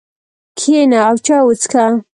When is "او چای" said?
1.07-1.41